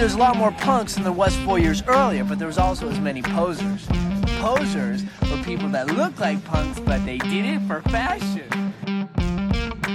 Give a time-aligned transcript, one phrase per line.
[0.00, 2.88] There's a lot more punks than there was four years earlier, but there was also
[2.88, 3.86] as many posers.
[4.38, 8.48] Posers were people that look like punks, but they did it for fashion.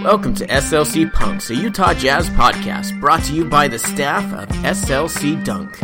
[0.04, 4.48] Welcome to SLC Punks, a Utah Jazz podcast brought to you by the staff of
[4.58, 5.82] SLC Dunk.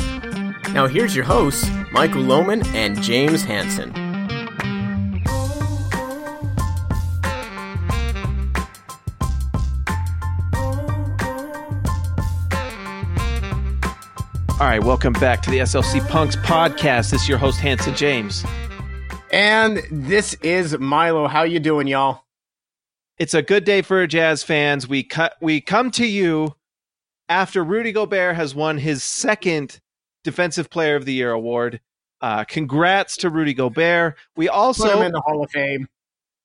[0.71, 4.00] Now here's your hosts, Michael Lohman and James Hanson.
[14.61, 17.09] All right, welcome back to the SLC Punks podcast.
[17.09, 18.45] This is your host Hanson James.
[19.33, 21.27] And this is Milo.
[21.27, 22.25] How you doing, y'all?
[23.17, 24.87] It's a good day for Jazz fans.
[24.87, 26.53] We cut we come to you
[27.27, 29.79] after Rudy Gobert has won his second
[30.23, 31.81] Defensive Player of the Year award.
[32.21, 34.15] Uh, congrats to Rudy Gobert.
[34.35, 35.87] We also Put him in the Hall of Fame.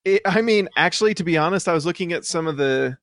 [0.07, 2.97] it, I mean, actually, to be honest, I was looking at some of the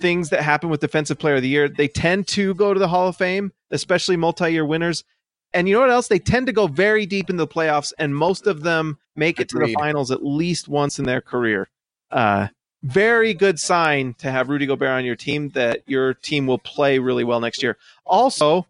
[0.00, 1.68] things that happen with Defensive Player of the Year.
[1.68, 5.04] They tend to go to the Hall of Fame, especially multi-year winners.
[5.52, 6.08] And you know what else?
[6.08, 9.48] They tend to go very deep into the playoffs, and most of them make it
[9.50, 11.68] to the finals at least once in their career.
[12.10, 12.48] Uh,
[12.82, 16.98] very good sign to have Rudy Gobert on your team that your team will play
[16.98, 17.76] really well next year.
[18.06, 18.66] Also,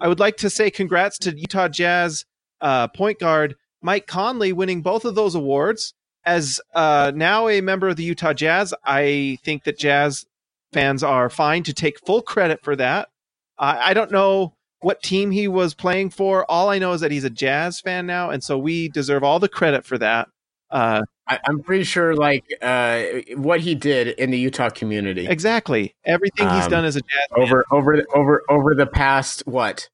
[0.00, 2.24] I would like to say congrats to Utah Jazz
[2.60, 5.94] uh, point guard Mike Conley winning both of those awards.
[6.24, 10.24] As uh, now a member of the Utah Jazz, I think that Jazz
[10.72, 13.08] fans are fine to take full credit for that.
[13.58, 16.50] I I don't know what team he was playing for.
[16.50, 19.38] All I know is that he's a Jazz fan now, and so we deserve all
[19.38, 20.28] the credit for that.
[20.70, 23.02] Uh, I, I'm pretty sure, like, uh,
[23.36, 27.26] what he did in the Utah community exactly, everything he's Um, done as a Jazz
[27.36, 27.42] fan.
[27.44, 29.88] over over over over the past what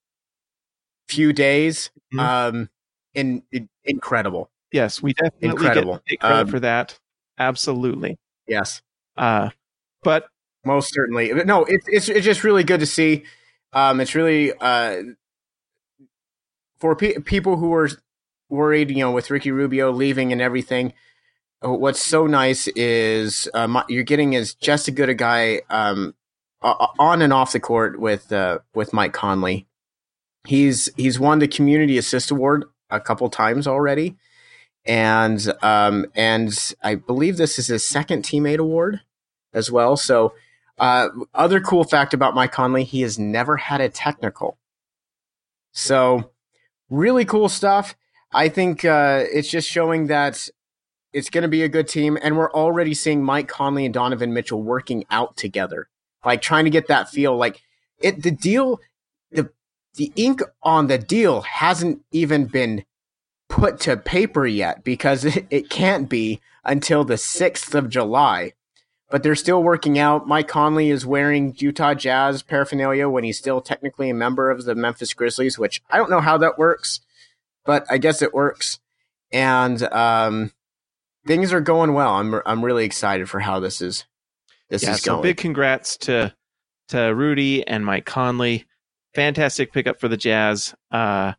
[1.08, 2.20] few days, Mhm.
[2.20, 2.70] um,
[3.14, 4.50] in, in incredible.
[4.72, 6.00] Yes, we definitely Incredible.
[6.06, 6.98] get credit Um, for that.
[7.38, 8.19] Absolutely.
[8.47, 8.82] Yes,
[9.16, 9.50] Uh,
[10.03, 10.28] but
[10.68, 11.32] most certainly.
[11.32, 13.24] No, it's it's it's just really good to see.
[13.72, 15.02] Um, it's really uh,
[16.78, 17.88] for pe- people who are
[18.48, 20.92] worried, you know, with Ricky Rubio leaving and everything.
[21.64, 26.14] uh, What's so nice is uh, you're getting is just as good a guy um,
[26.62, 29.66] on and off the court with uh, with Mike Conley.
[30.46, 34.16] He's he's won the Community Assist Award a couple times already,
[34.86, 39.00] and um, and I believe this is his second teammate award
[39.52, 39.96] as well.
[39.96, 40.32] So,
[40.78, 44.59] uh, other cool fact about Mike Conley, he has never had a technical.
[45.72, 46.31] So,
[46.91, 47.97] really cool stuff.
[48.33, 50.49] I think uh, it's just showing that
[51.12, 54.33] it's going to be a good team, and we're already seeing Mike Conley and Donovan
[54.33, 55.89] Mitchell working out together,
[56.25, 57.37] like trying to get that feel.
[57.37, 57.62] Like
[57.99, 58.81] it, the deal,
[59.31, 59.50] the
[59.95, 62.84] the ink on the deal hasn't even been
[63.49, 68.53] put to paper yet because it, it can't be until the sixth of July
[69.10, 70.28] but they're still working out.
[70.28, 74.74] Mike Conley is wearing Utah Jazz paraphernalia when he's still technically a member of the
[74.74, 77.00] Memphis Grizzlies, which I don't know how that works,
[77.64, 78.80] but I guess it works.
[79.32, 80.52] And um,
[81.26, 82.14] things are going well.
[82.14, 84.04] I'm I'm really excited for how this is
[84.68, 85.22] this yeah, is so going.
[85.22, 86.34] big congrats to
[86.88, 88.66] to Rudy and Mike Conley.
[89.14, 90.74] Fantastic pickup for the Jazz.
[90.91, 91.32] Uh,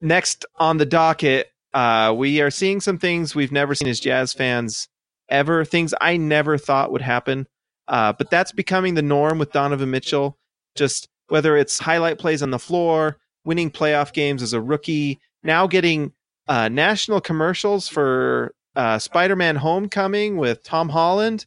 [0.00, 4.32] next on the docket, uh, we are seeing some things we've never seen as Jazz
[4.32, 4.88] fans
[5.30, 5.64] ever.
[5.64, 7.46] Things I never thought would happen.
[7.88, 10.38] Uh, but that's becoming the norm with Donovan Mitchell.
[10.76, 15.66] Just whether it's highlight plays on the floor, winning playoff games as a rookie, now
[15.66, 16.12] getting
[16.48, 21.46] uh, national commercials for uh, Spider-Man: Homecoming with Tom Holland,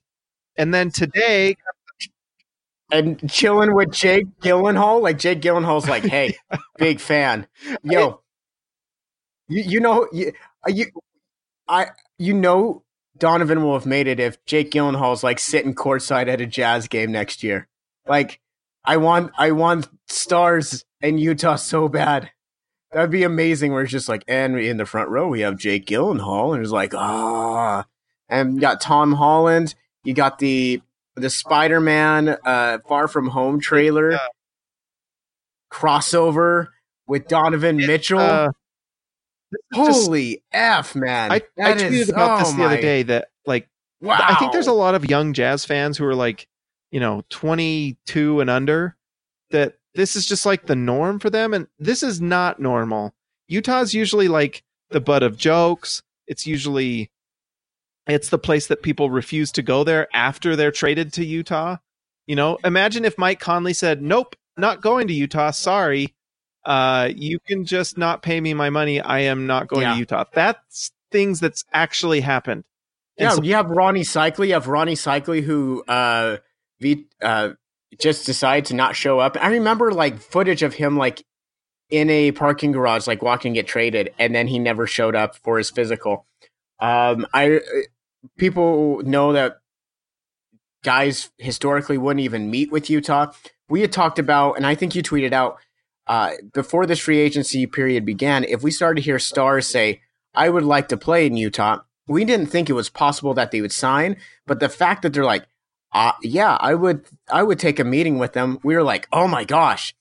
[0.57, 1.55] and then today
[2.91, 6.35] and chilling with Jake Gyllenhaal, like Jake Gyllenhaal's like, hey,
[6.77, 7.47] big fan,
[7.83, 8.21] yo,
[9.47, 10.31] you you know you
[10.67, 10.85] you
[11.67, 11.87] I
[12.17, 12.82] you know
[13.17, 17.11] Donovan will have made it if Jake Gyllenhaal's like sitting courtside at a Jazz game
[17.11, 17.67] next year.
[18.07, 18.39] Like,
[18.83, 22.31] I want I want stars in Utah so bad.
[22.91, 23.71] That'd be amazing.
[23.71, 26.71] Where it's just like, and in the front row we have Jake Gyllenhaal, and it's
[26.71, 27.85] like, ah,
[28.29, 29.75] and you got Tom Holland.
[30.03, 30.81] You got the
[31.15, 34.17] the Spider Man uh, Far From Home trailer Yeah.
[35.71, 36.67] crossover
[37.07, 38.19] with Donovan Mitchell.
[38.19, 38.49] uh,
[39.73, 41.31] just- Holy f, man!
[41.31, 43.67] I, I tweeted is- about oh this the other day that like
[44.03, 44.17] Wow.
[44.19, 46.45] I think there's a lot of young jazz fans who are like,
[46.91, 48.97] you know, 22 and under
[49.51, 51.53] that this is just like the norm for them.
[51.53, 53.13] And this is not normal.
[53.47, 56.01] Utah's usually like the butt of jokes.
[56.27, 57.11] It's usually
[58.05, 61.77] it's the place that people refuse to go there after they're traded to Utah.
[62.27, 65.51] You know, imagine if Mike Conley said, "Nope, not going to Utah.
[65.51, 66.13] Sorry.
[66.65, 69.01] Uh, you can just not pay me my money.
[69.01, 69.93] I am not going Yeah.
[69.93, 72.63] to Utah." That's things that's actually happened.
[73.17, 74.47] And Yeah, so- you have Rony Seikaly.
[74.47, 76.37] You have Rony Seikaly who uh,
[76.79, 77.49] v, uh,
[77.99, 79.37] just decided to not show up.
[79.39, 81.23] I remember like footage of him like
[81.89, 85.57] in a parking garage, like walking get traded, and then he never showed up for
[85.59, 86.25] his physical.
[86.79, 87.59] Um, I
[88.37, 89.59] people know that
[90.83, 93.31] guys historically wouldn't even meet with Utah.
[93.69, 95.57] We had talked about, and I think you tweeted out
[96.07, 98.43] uh, before this free agency period began.
[98.43, 100.01] If we started to hear stars say,
[100.35, 103.61] "I would like to play in Utah," we didn't think it was possible that they
[103.61, 104.17] would sign.
[104.45, 105.45] But the fact that they're like,
[105.93, 109.27] uh, "Yeah, I would, I would take a meeting with them," we were like, "Oh
[109.27, 109.95] my gosh!"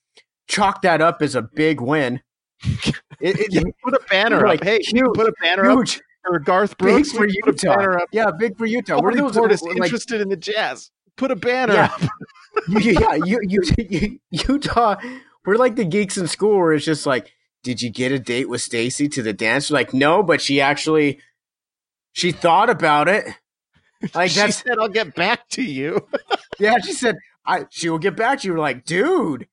[0.49, 2.20] Chalk that up as a big win.
[3.20, 4.60] It, it, Yeah, put a banner We're up.
[4.60, 7.12] like, hey, you huge, put a banner up huge, for Garth big Brooks.
[7.12, 7.96] for put a Utah.
[8.02, 8.08] up.
[8.10, 9.00] Yeah, big for Utah.
[9.00, 10.90] We're those Portis like, interested in the Jazz.
[11.16, 11.84] Put a banner Yeah.
[11.84, 12.02] up.
[12.69, 14.19] yeah, you, you, you,
[14.49, 14.96] Utah.
[15.44, 18.48] We're like the geeks in school where it's just like, did you get a date
[18.48, 19.70] with Stacy to the dance?
[19.70, 21.20] We're like, no, but she actually,
[22.12, 23.26] she thought about it.
[24.16, 26.08] Like she that's said, "I'll get back to you."
[26.58, 26.78] yeah.
[26.80, 27.14] She said,
[27.46, 28.54] I she will get back to you.
[28.54, 29.46] We're like, dude,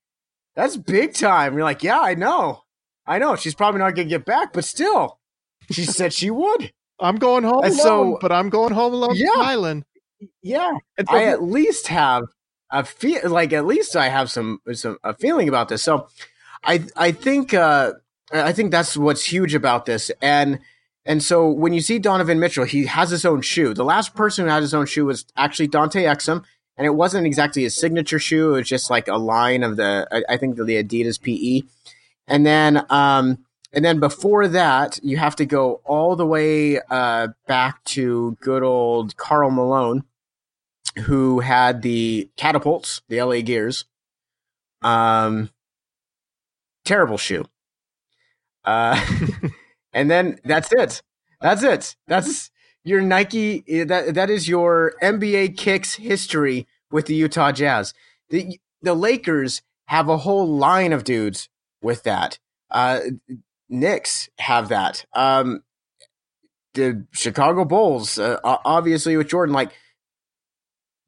[0.56, 1.54] that's big time.
[1.54, 2.64] You're like, yeah, I know,
[3.06, 3.36] I know.
[3.36, 5.20] She's probably not gonna get back, but still,
[5.70, 6.72] she said she would.
[6.98, 9.30] I'm going home And alone, so- but I'm going home alone Yeah.
[9.36, 9.84] Island.
[10.42, 12.24] Yeah, so I at least have
[12.70, 15.82] a feel like at least I have some some a feeling about this.
[15.82, 16.08] So
[16.64, 17.92] I I think uh
[18.32, 20.10] I think that's what's huge about this.
[20.22, 20.60] And
[21.04, 23.74] and so when you see Donovan Mitchell, he has his own shoe.
[23.74, 26.44] The last person who had his own shoe was actually Dante Exum,
[26.76, 28.54] and it wasn't exactly his signature shoe.
[28.54, 31.66] It was just like a line of the I, I think the Adidas PE.
[32.26, 37.28] And then um and then before that, you have to go all the way uh,
[37.46, 40.04] back to good old Karl Malone,
[40.98, 43.84] who had the catapults, the LA Gears.
[44.82, 45.50] Um,
[46.84, 47.44] terrible shoe.
[48.64, 49.00] Uh,
[49.92, 51.02] and then that's it.
[51.40, 51.96] That's it.
[52.06, 52.50] That's
[52.84, 53.60] your Nike.
[53.84, 57.94] That that is your NBA kicks history with the Utah Jazz.
[58.30, 61.48] The the Lakers have a whole line of dudes
[61.82, 62.38] with that.
[62.70, 63.00] Uh,
[63.68, 65.04] Knicks have that.
[65.14, 65.62] Um,
[66.74, 69.72] the Chicago Bulls, uh, obviously with Jordan, like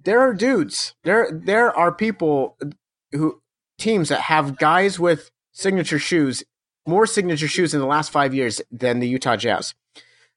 [0.04, 0.94] there are dudes.
[1.04, 2.56] There there are people
[3.12, 3.40] who
[3.78, 6.42] teams that have guys with signature shoes,
[6.86, 9.74] more signature shoes in the last five years than the Utah Jazz.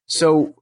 [0.07, 0.55] So,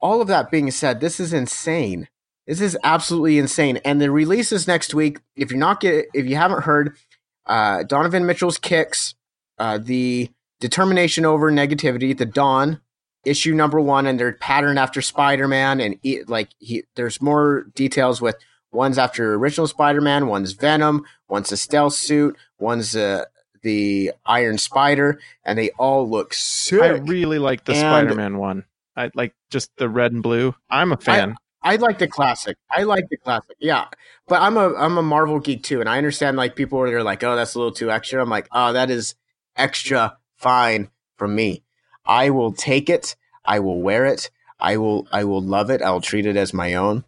[0.00, 2.08] all of that being said, this is insane.
[2.46, 3.78] This is absolutely insane.
[3.84, 5.18] And the release is next week.
[5.36, 6.96] If you're not get, if you haven't heard,
[7.46, 9.14] uh, Donovan Mitchell's kicks,
[9.58, 10.30] uh, the
[10.60, 12.80] determination over negativity, the Dawn
[13.28, 15.96] issue number one, and they're patterned after Spider Man, and
[16.28, 18.36] like he, there's more details with
[18.72, 23.24] one's after original Spider Man, one's Venom, one's a stealth suit, one's uh,
[23.62, 26.80] the Iron Spider, and they all look sick.
[26.82, 28.64] I really like the And- Spider-Man one.
[28.96, 30.54] I like just the red and blue.
[30.68, 31.36] I'm a fan.
[31.62, 32.56] I like the classic.
[32.70, 33.56] I like the classic.
[33.60, 33.86] Yeah,
[34.26, 37.22] but I'm a I'm a Marvel geek too, and I understand like people are like,
[37.22, 38.20] oh, that's a little too extra.
[38.22, 39.14] I'm like, oh, that is
[39.56, 41.62] extra fine for me.
[42.08, 43.14] I will take it.
[43.44, 44.30] I will wear it.
[44.58, 45.82] I will I will love it.
[45.82, 47.04] I'll treat it as my own.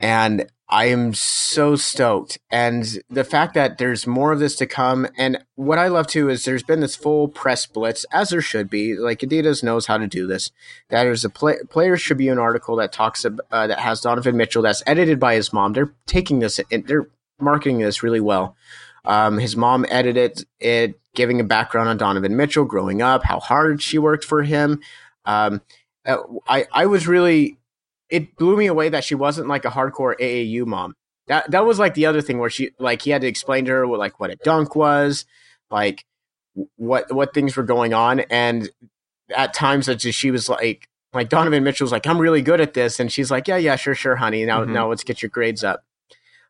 [0.00, 2.38] And I am so stoked.
[2.50, 5.06] And the fact that there's more of this to come.
[5.18, 8.70] And what I love too is there's been this full press blitz, as there should
[8.70, 8.96] be.
[8.96, 10.50] Like Adidas knows how to do this.
[10.88, 14.62] That is a play, Players Tribune article that talks ab- uh, that has Donovan Mitchell
[14.62, 15.74] that's edited by his mom.
[15.74, 17.06] They're taking this and they're
[17.38, 18.56] marketing this really well.
[19.04, 23.82] Um, his mom edited it, giving a background on Donovan Mitchell growing up, how hard
[23.82, 24.80] she worked for him.
[25.24, 25.60] Um,
[26.06, 26.18] uh,
[26.48, 27.56] I I was really
[28.10, 30.94] it blew me away that she wasn't like a hardcore AAU mom.
[31.28, 33.70] That that was like the other thing where she like he had to explain to
[33.72, 35.24] her what like what a dunk was,
[35.70, 36.04] like
[36.76, 38.68] what what things were going on, and
[39.34, 42.74] at times that she was like like Donovan Mitchell was like I'm really good at
[42.74, 44.70] this, and she's like yeah yeah sure sure honey now Mhm.
[44.72, 45.82] now let's get your grades up.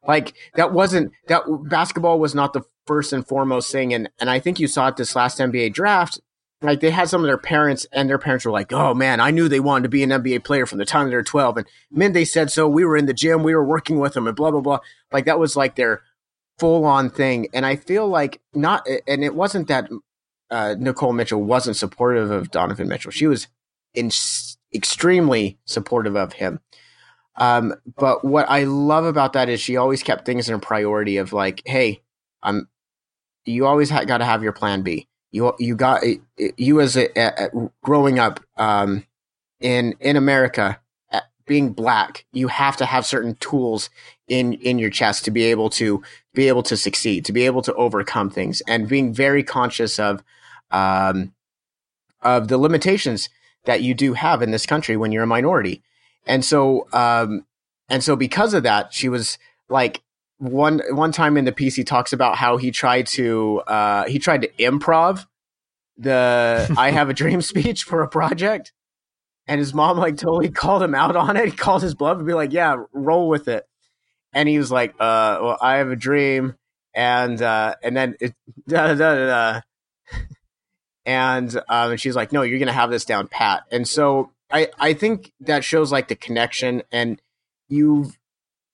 [0.07, 4.41] Like that wasn't that basketball was not the first and foremost thing, and and I
[4.41, 6.21] think you saw it this last NBA draft.
[6.61, 9.31] Like they had some of their parents, and their parents were like, "Oh man, I
[9.31, 11.67] knew they wanted to be an NBA player from the time they were 12." And
[11.91, 12.69] men, they said so.
[12.69, 14.81] We were in the gym, we were working with them, and blah blah blah.
[15.13, 16.03] Like that was like their
[16.59, 17.49] full on thing.
[17.53, 19.89] And I feel like not, and it wasn't that
[20.51, 23.11] uh, Nicole Mitchell wasn't supportive of Donovan Mitchell.
[23.11, 23.49] She was
[23.95, 24.11] in,
[24.75, 26.61] extremely supportive of him.
[27.37, 31.17] Um, but what I love about that is she always kept things in a priority
[31.17, 32.03] of like, hey,
[32.43, 32.69] I'm
[33.45, 35.09] you always ha- got to have your plan B.
[35.31, 36.03] You you got
[36.57, 39.07] you as a, a, a growing up um,
[39.61, 40.79] in in America,
[41.47, 43.91] being black, you have to have certain tools
[44.29, 46.03] in in your chest to be able to
[46.35, 50.23] be able to succeed, to be able to overcome things, and being very conscious of
[50.71, 51.33] um,
[52.23, 53.29] of the limitations
[53.65, 55.83] that you do have in this country when you're a minority.
[56.27, 57.47] And so, um,
[57.89, 59.39] and so because of that, she was
[59.69, 60.03] like
[60.39, 64.19] one one time in the piece he talks about how he tried to uh, he
[64.19, 65.27] tried to improv
[65.97, 68.73] the "I have a dream" speech for a project,
[69.47, 71.47] and his mom like totally called him out on it.
[71.47, 73.67] He called his bluff and be like, "Yeah, roll with it."
[74.33, 76.57] And he was like, "Uh, well, I have a dream,"
[76.95, 78.35] and uh, and then it,
[78.69, 79.61] da, da, da, da.
[81.05, 84.69] and um, and she's like, "No, you're gonna have this down pat." And so I
[84.79, 87.21] I think that shows like the connection, and
[87.69, 88.19] you've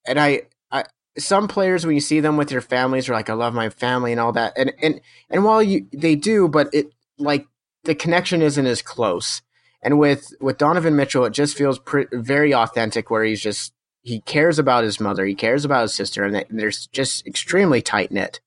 [0.07, 0.85] and I I
[1.17, 4.11] some players when you see them with their families are like, "I love my family"
[4.11, 7.47] and all that, and and and while you they do, but it like
[7.85, 9.41] the connection isn't as close.
[9.81, 14.21] And with with Donovan Mitchell, it just feels pre- very authentic, where he's just he
[14.21, 18.41] cares about his mother, he cares about his sister, and they're just extremely tight knit.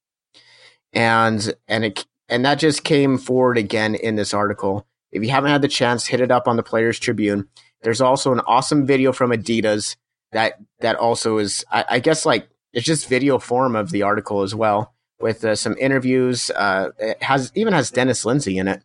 [0.92, 4.86] And and it and that just came forward again in this article.
[5.12, 7.48] If you haven't had the chance, hit it up on the Players Tribune.
[7.82, 9.96] There's also an awesome video from Adidas
[10.32, 14.42] that that also is, I, I guess, like it's just video form of the article
[14.42, 16.50] as well, with uh, some interviews.
[16.50, 18.82] Uh, it has even has Dennis Lindsey in it.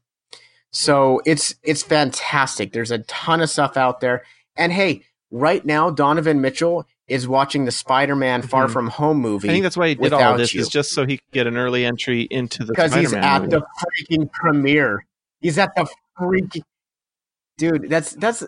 [0.72, 2.74] So it's it's fantastic.
[2.74, 4.24] There's a ton of stuff out there.
[4.58, 8.72] And hey, right now Donovan Mitchell is watching the Spider-Man Far Mhm.
[8.74, 9.48] From Home movie.
[9.48, 10.60] I think that's why he did all this you.
[10.60, 13.52] is just so he could get an early entry into the because he's at movie.
[13.56, 13.62] the
[14.12, 15.06] freaking premiere.
[15.40, 15.88] He's at the
[16.20, 16.64] freaking
[17.58, 17.90] dude.
[17.90, 18.44] That's that's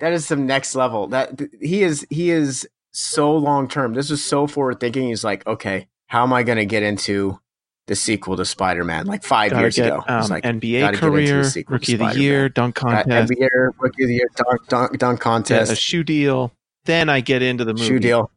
[0.00, 1.08] that is some next level.
[1.08, 3.94] That he is he is so long term.
[3.94, 5.08] This is so forward thinking.
[5.08, 7.38] He's like, okay, how am I going to get into
[7.86, 9.06] the sequel to Spider Man?
[9.06, 11.92] Like five Gotta years get ago, um, like, NBA gotta get into the career, rookie
[11.94, 15.76] of the year, dunk contest, NBA Rookie of the Year, dunk, dunk, dunk contest, a
[15.76, 16.52] shoe deal.
[16.86, 17.86] Then I get into the movie.
[17.86, 18.30] shoe deal.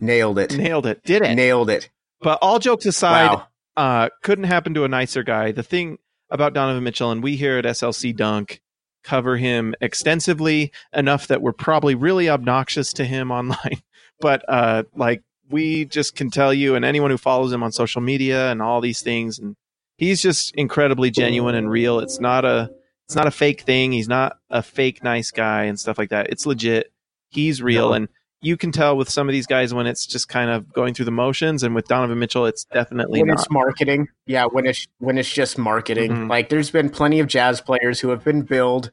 [0.00, 0.56] Nailed it.
[0.56, 1.02] Nailed it.
[1.04, 1.34] Did it.
[1.34, 1.90] Nailed it.
[2.20, 3.46] But all jokes aside, Wow.
[3.76, 5.52] uh, couldn't happen to a nicer guy.
[5.52, 5.98] The thing
[6.30, 8.60] about Donovan Mitchell, and we here at SLC Dunk
[9.04, 13.80] cover him extensively enough that we're probably really obnoxious to him online.
[14.20, 18.00] But uh, like we just can tell you, and anyone who follows him on social
[18.00, 19.54] media and all these things, and
[19.98, 22.00] he's just incredibly genuine and real.
[22.00, 22.70] It's not a
[23.06, 23.92] it's not a fake thing.
[23.92, 26.28] He's not a fake nice guy and stuff like that.
[26.30, 26.90] It's legit.
[27.30, 27.94] He's real, No.
[27.94, 28.08] and
[28.46, 31.04] you can tell with some of these guys when it's just kind of going through
[31.06, 33.38] the motions, and with Donovan Mitchell, it's definitely when not.
[33.40, 36.30] it's marketing yeah when it's when it's just marketing Mhm.
[36.30, 38.90] like there's been plenty of jazz players who have been billed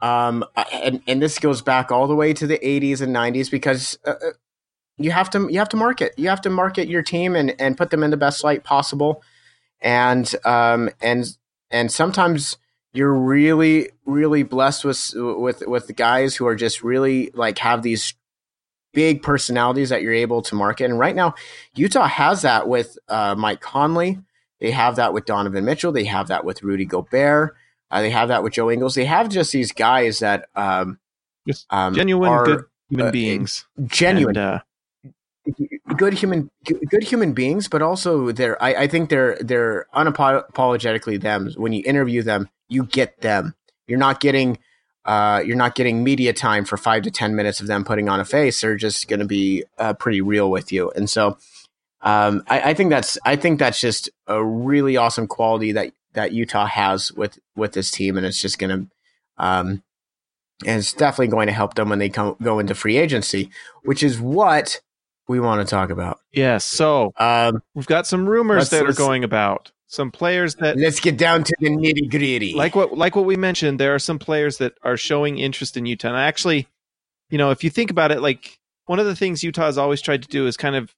[0.00, 3.98] um and and this goes back all the way to the 80s and 90s because
[4.04, 4.30] uh, uh,
[4.98, 7.76] you have to you have to market you have to market your team and and
[7.76, 9.22] put them in the best light possible
[9.80, 11.36] and um and
[11.70, 12.56] and sometimes
[12.92, 17.82] you're really really blessed with with with the guys who are just really like have
[17.82, 18.14] these
[18.92, 21.34] big personalities that you're able to market and right now
[21.74, 24.18] Utah has that with uh, Mike Conley.
[24.60, 25.90] They have that with Donovan Mitchell.
[25.90, 27.56] They have that with Rudy Gobert.
[27.90, 28.94] Uh, they have that with Joe Ingles.
[28.94, 30.98] They have just these guys that um,
[31.46, 33.66] Just um, genuine are good human uh, beings.
[33.86, 34.62] genuine, And,
[35.56, 37.68] uh, good human, good human beings.
[37.68, 41.50] But also, they're I, I think they're they're unapologetically them.
[41.56, 43.54] When you interview them, you get them.
[43.88, 44.58] You're not getting
[45.04, 48.20] uh, you're not getting media time for five to ten minutes of them putting on
[48.20, 48.60] a face.
[48.60, 51.38] They're just going to be uh, pretty real with you, and so
[52.02, 56.32] um, I, I think that's I think that's just a really awesome quality that that
[56.32, 59.82] Utah has with with this team, and it's just going to um,
[60.64, 63.50] and it's definitely going to help them when they come go into free agency,
[63.82, 64.80] which is what
[65.28, 66.20] we want to talk about.
[66.32, 66.64] yes.
[66.64, 69.71] So Um, we've got some rumors that are going about.
[69.92, 72.54] Some players that let's get down to the nitty gritty.
[72.54, 73.78] like what like what we mentioned.
[73.78, 76.08] There are some players that are showing interest in Utah.
[76.08, 76.66] And I actually,
[77.28, 80.00] you know, if you think about it, like one of the things Utah has always
[80.00, 80.94] tried to do is kind of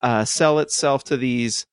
[0.00, 1.66] uh, sell itself to these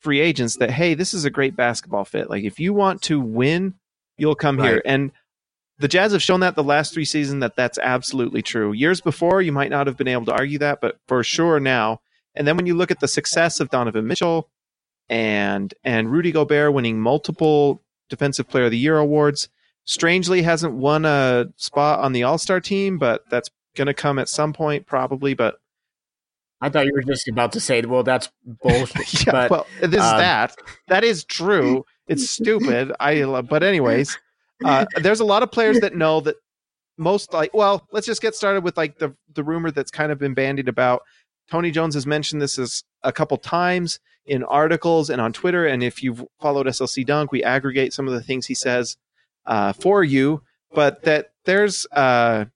[0.00, 2.28] free agents that hey, this is a great basketball fit.
[2.28, 3.72] Like if you want to win,
[4.18, 4.82] you'll come here.
[4.84, 5.12] And
[5.78, 8.74] the Jazz have shown that the last three seasons that that's absolutely true.
[8.74, 12.02] Years before, you might not have been able to argue that, but for sure now.
[12.34, 14.50] And then when you look at the success of Donovan Mitchell
[15.08, 19.48] and and Rudy Gobert winning multiple Defensive Player of the Year awards,
[19.84, 24.18] strangely hasn't won a spot on the All Star team, but that's going to come
[24.18, 25.34] at some point probably.
[25.34, 25.56] But
[26.60, 29.26] I thought you were just about to say, well, that's bullshit.
[29.26, 30.56] yeah, but well, this is um, that.
[30.88, 31.84] That is true.
[32.08, 32.92] It's stupid.
[33.00, 34.16] I love, but anyways,
[34.64, 36.36] uh, there's a lot of players that know that
[36.96, 37.52] most like.
[37.52, 40.68] Well, let's just get started with like the the rumor that's kind of been bandied
[40.68, 41.02] about.
[41.50, 45.66] Tony Jones has mentioned this as a couple times in articles and on Twitter.
[45.66, 48.96] And if you've followed SLC Dunk, we aggregate some of the things he says
[49.46, 50.42] uh, for you.
[50.72, 52.46] But that there's uh,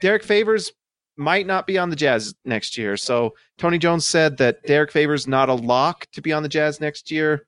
[0.00, 0.72] Derrick Favors
[1.16, 2.96] might not be on the Jazz next year.
[2.96, 6.80] So Tony Jones said that Derrick Favors not a lock to be on the Jazz
[6.80, 7.46] next year.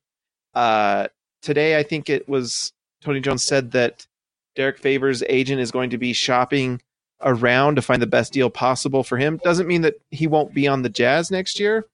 [0.55, 1.09] Uh,
[1.43, 4.07] today, I think it was Tony Jones said that
[4.55, 6.81] Derrick Favors' agent is going to be shopping
[7.23, 9.39] around to find the best deal possible for him.
[9.43, 11.87] Doesn't mean that he won't be on the Jazz next year,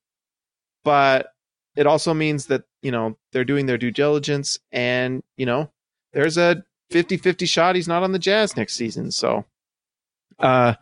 [0.84, 1.28] but
[1.76, 5.70] it also means that, you know, they're doing their due diligence and, you know,
[6.12, 9.10] there's a 50-50 shot he's not on the Jazz next season.
[9.10, 9.44] So
[10.38, 10.74] uh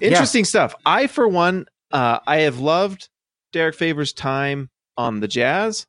[0.00, 0.48] interesting yeah.
[0.48, 0.74] stuff.
[0.84, 3.08] I for one uh I have loved
[3.52, 5.86] Derrick Favors' time on the Jazz,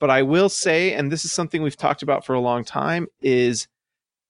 [0.00, 3.06] but I will say and this is something we've talked about for a long time
[3.20, 3.68] is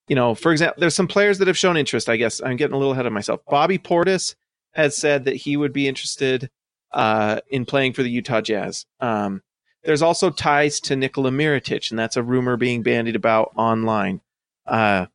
[0.08, 2.08] you know, for example, there's some players that have shown interest.
[2.08, 3.40] I guess I'm getting a little ahead of myself.
[3.48, 4.34] Bobby Portis
[4.72, 6.50] has said that he would be interested
[6.92, 8.86] uh, in playing for the Utah Jazz.
[9.00, 9.42] Um,
[9.84, 14.20] there's also ties to Nikola Mirotic, and that's a rumor being bandied about online.
[14.66, 15.06] Uh,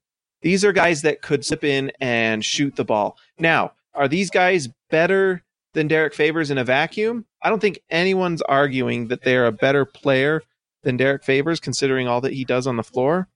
[0.42, 3.18] these are guys that could slip in and shoot the ball.
[3.40, 7.26] Now, are these guys better than Derrick Favors in a vacuum?
[7.42, 10.44] I don't think anyone's arguing that they're a better player
[10.84, 13.28] than Derrick Favors, considering all that he does on the floor.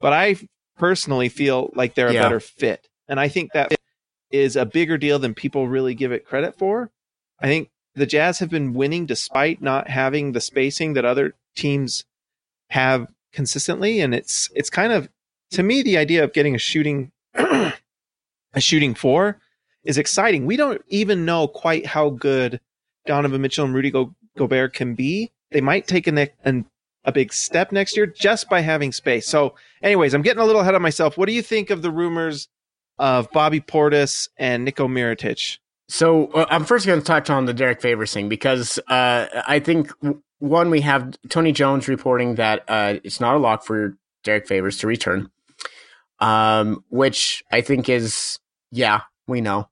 [0.00, 0.36] But I
[0.76, 2.22] personally feel like they're a yeah.
[2.22, 2.88] better fit.
[3.08, 3.72] And I think that
[4.30, 6.90] is a bigger deal than people really give it credit for.
[7.40, 12.04] I think the Jazz have been winning despite not having the spacing that other teams
[12.70, 14.00] have consistently.
[14.00, 15.08] And it's it's kind of
[15.50, 17.72] to me the idea of getting a shooting a
[18.58, 19.38] shooting four
[19.84, 20.46] is exciting.
[20.46, 22.60] We don't even know quite how good
[23.06, 25.32] Donovan Mitchell and Rudy Go- Gobert can be.
[25.50, 26.66] They might take a, an
[27.04, 29.26] a big step next year just by having space.
[29.26, 31.18] So, anyways, I'm getting a little ahead of myself.
[31.18, 32.48] What do you think of the rumors
[32.98, 35.58] of Bobby Portis and Nico Mirotic?
[35.88, 39.58] So, uh, I'm first going to touch on the Derrick Favors thing because uh, I
[39.58, 39.90] think
[40.38, 44.78] one we have Tony Jones reporting that uh, it's not a lock for Derrick Favors
[44.78, 45.30] to return,
[46.20, 48.38] um, which I think is
[48.70, 49.68] yeah we know.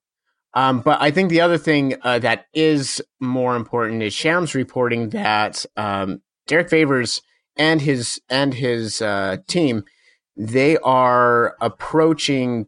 [0.54, 5.10] Um, but I think the other thing uh, that is more important is Shams reporting
[5.10, 7.22] that um, Derrick Favors
[7.56, 9.84] and his and his uh, team,
[10.36, 12.66] they are approaching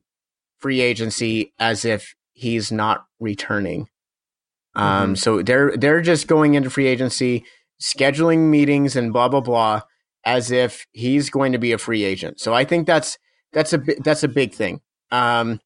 [0.60, 3.88] free agency as if he's not returning.
[4.76, 5.02] Um, mm-hmm.
[5.02, 7.44] Um, so they're they're just going into free agency,
[7.82, 9.82] scheduling meetings and blah blah blah,
[10.24, 12.38] as if he's going to be a free agent.
[12.38, 13.18] So I think that's
[13.52, 14.80] that's a that's a big thing.
[15.10, 15.60] Um,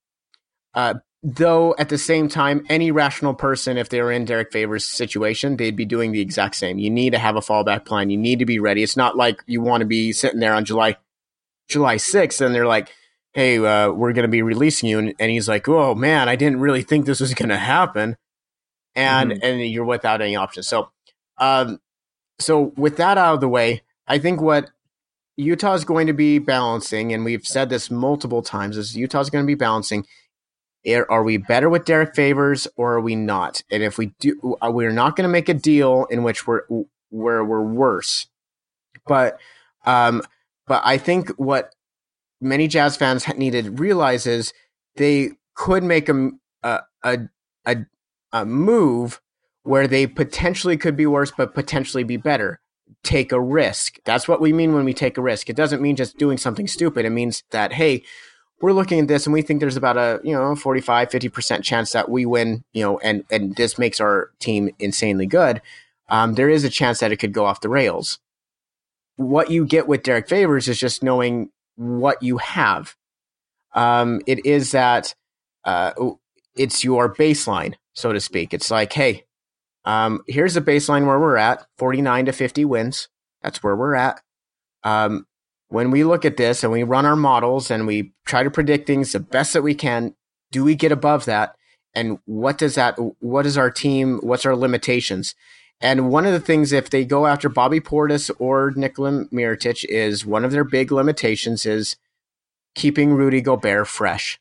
[0.73, 4.85] uh, Though at the same time, any rational person, if they were in derek Favors'
[4.85, 6.79] situation, they'd be doing the exact same.
[6.79, 8.11] You need to have a fallback plan.
[8.11, 8.83] You need to be ready.
[8.83, 10.97] It's not like you want to be sitting there on July
[11.69, 12.93] July 6th and they're like,
[13.33, 14.99] hey, uh, we're going to be releasing you.
[14.99, 18.17] And, and, he's like, oh, man, I didn't really think this was going to happen.
[18.95, 19.45] And, mm-hmm.
[19.45, 20.69] and you're without any options.
[20.69, 20.91] So,
[21.39, 21.81] um,
[22.39, 24.71] so with that out of the way, I think what
[25.37, 29.43] Utah is going to be balancing, and we've said this multiple times, is utah's going
[29.43, 30.07] to be balancing–
[30.87, 33.63] are we better with Derrick Favors or are we not?
[33.71, 36.63] And if we do, uh, we're not going to make a deal in which we're
[37.11, 38.27] where we're worse.
[39.07, 39.39] But
[39.85, 40.23] um,
[40.67, 41.75] but I think what
[42.41, 44.53] many Jazz fans need to realize is
[44.97, 46.31] they could make a
[46.63, 46.81] a
[47.65, 47.77] a,
[48.33, 49.21] a move
[49.63, 52.61] where they potentially could be worse, but potentially be better.
[53.03, 53.99] Take a risk.
[54.05, 55.51] That's what we mean when we take a risk.
[55.51, 57.05] It doesn't mean just doing something stupid.
[57.05, 58.05] It means that hey,
[58.61, 61.93] we're looking at this and we think there's about a you know 45 50% chance
[61.93, 65.61] that we win you know and and this makes our team insanely good.
[66.09, 68.19] Um, there is a chance that it could go off the rails.
[69.17, 72.97] What you get with derek favors is just knowing what you have.
[73.75, 75.15] Um, it is that
[75.65, 75.93] uh,
[76.55, 78.55] it's your baseline so to speak.
[78.55, 79.25] It's like hey
[79.85, 83.09] um, here's the baseline where we're at 49 to 50 wins.
[83.43, 84.21] That's where we're at.
[84.83, 85.27] Um,
[85.69, 88.87] when we look at this and we run our models and we try to predict
[88.87, 90.15] things the best that we can,
[90.51, 91.57] do we get above that?
[91.95, 95.35] And what does that, what is our team, what's our limitations?
[95.81, 100.25] And one of the things, if they go after Bobby Portis or Nikola Mirotic, is
[100.25, 101.97] one of their big limitations is
[102.75, 104.39] keeping Rudy Gobert fresh.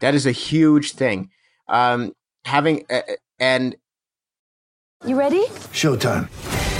[0.00, 1.30] That is a huge thing.
[1.68, 3.02] Um, having, uh,
[3.38, 3.76] and.
[5.06, 5.44] You ready?
[5.72, 6.28] Showtime.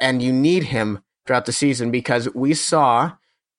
[0.00, 3.12] And you need him throughout the season because we saw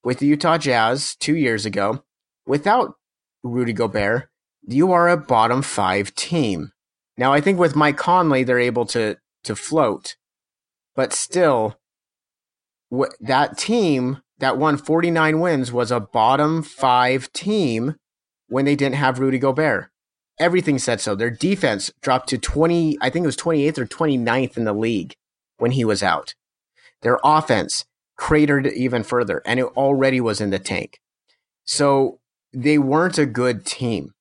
[0.04, 2.04] with the Utah Jazz two years ago,
[2.46, 2.96] without
[3.44, 4.30] Rudy Gobert,
[4.68, 6.72] you are a bottom five team.
[7.18, 10.16] Now, I think with Mike Conley, they're able to to float,
[10.96, 11.78] but still,
[12.92, 17.96] wh- that team that won 49 wins was a bottom five team
[18.48, 19.90] when they didn't have Rudy Gobert.
[20.40, 21.16] Everything said so.
[21.16, 25.16] Their defense dropped to 20, I think it was 28th or 29th in the league
[25.58, 26.34] when he was out.
[27.02, 27.86] Their offense
[28.18, 31.00] cratered even further, and it already was in the tank.
[31.66, 32.20] So
[32.54, 34.14] they weren't a good team.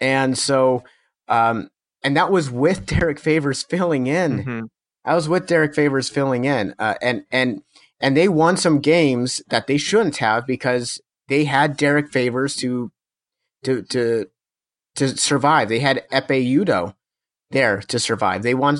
[0.00, 0.84] And so,
[1.28, 1.70] um,
[2.02, 4.44] and that was with Derrick Favors filling in.
[4.44, 4.68] Mhm.
[5.04, 7.62] I was with Derrick Favors filling in, uh, and and
[8.00, 12.90] and they won some games that they shouldn't have because they had Derrick Favors to
[13.64, 14.26] to to
[14.96, 15.68] to survive.
[15.68, 16.94] They had Ekpe Udoh
[17.50, 18.42] there to survive.
[18.42, 18.78] They won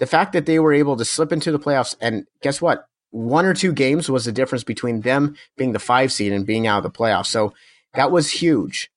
[0.00, 2.86] the fact that they were able to slip into the playoffs and guess what?
[3.10, 6.66] One or two games was the difference between them being the five seed and being
[6.66, 7.26] out of the playoffs.
[7.26, 7.52] So
[7.94, 8.90] that was huge.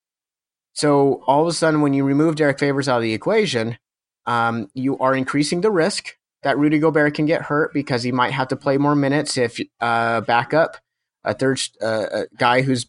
[0.72, 3.76] So all of a sudden, when you remove Derrick Favors out of the equation,
[4.24, 8.32] um, you are increasing the risk that Rudy Gobert can get hurt because he might
[8.32, 10.78] have to play more minutes if uh, backup,
[11.22, 12.86] a third uh, a guy who's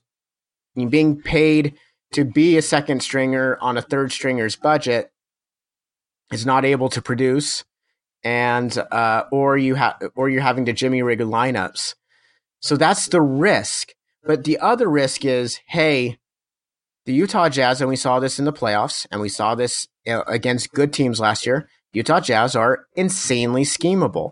[0.75, 1.75] being paid
[2.13, 5.11] to be a second stringer on a third stringer's budget
[6.31, 7.65] is not able to produce,
[8.25, 11.93] and uh, or you have or you're having to jimmy rig lineups.
[12.59, 13.93] So that's the risk.
[14.23, 16.17] But the other risk is, hey,
[17.05, 20.13] the Utah Jazz, and we saw this in the playoffs, and we saw this you
[20.13, 21.69] know, against good teams last year.
[21.93, 24.31] Utah Jazz are insanely schemable.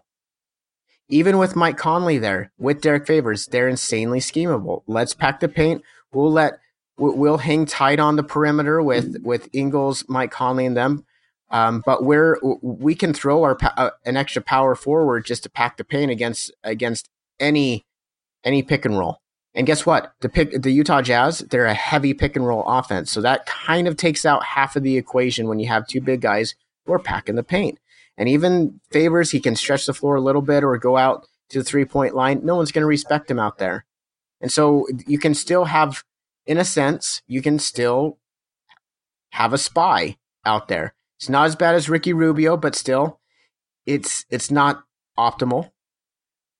[1.10, 4.82] Even with Mike Conley there, with Derrick Favors, they're insanely schemable.
[4.88, 5.84] Let's pack the paint.
[6.12, 6.54] We'll let
[6.98, 11.06] we'll we'll hang tight on the perimeter with with Ingles, Mike Conley, and them.
[11.54, 15.78] Um, but we're we can throw our uh, an extra power forward just to pack
[15.78, 17.86] the paint against against any
[18.44, 19.20] any pick and roll.
[19.54, 20.14] And guess what?
[20.22, 23.12] The pick the Utah Jazz, they're a heavy pick and roll offense.
[23.12, 26.22] So that kind of takes out half of the equation when you have two big
[26.22, 27.78] guys who are packing the paint.
[28.18, 31.60] And even favors, he can stretch the floor a little bit or go out to
[31.60, 32.42] the three point line.
[32.44, 33.86] No one's going to respect him out there.
[34.42, 36.04] And so you can still have,
[36.48, 38.18] in a sense, you can still
[39.34, 40.96] have a spy out there.
[41.24, 43.22] It's not as bad as Ricky Rubio, but still,
[43.86, 44.84] it's it's not
[45.18, 45.72] optimal.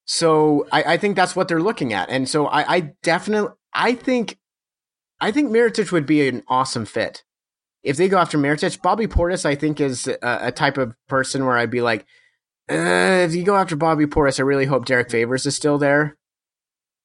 [0.06, 2.10] So I, I think that's what they're looking at.
[2.10, 4.38] And so I, I definitely I think
[5.20, 7.26] I think Mirotic would be an awesome fit.
[7.84, 11.46] If they go after Mirotic, Bobby Portis, I think, is a, a type of person
[11.46, 12.06] where I'd be like,
[12.72, 16.18] uh, if you go after Bobby Portis, I really hope Derrick Favors is still there.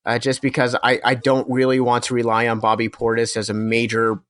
[0.06, 3.54] Uh, just because I, I don't really want to rely on Bobby Portis as a
[3.54, 4.20] major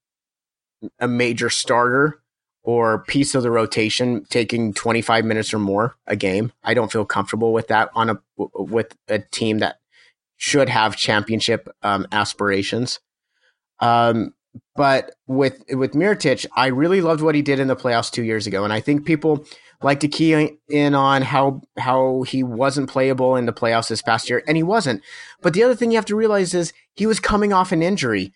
[0.98, 2.22] a major starter
[2.68, 6.52] or piece of the rotation taking 25 minutes or more a game.
[6.62, 9.76] I don't feel comfortable with that on a with a team that
[10.36, 13.00] should have championship um, aspirations.
[13.80, 14.34] Um,
[14.76, 18.46] but with with Mirotic, I really loved what he did in the playoffs two years
[18.46, 19.46] ago, and I think people
[19.82, 24.28] like to key in on how how he wasn't playable in the playoffs this past
[24.28, 25.02] year, and he wasn't.
[25.40, 28.34] But the other thing you have to realize is he was coming off an injury,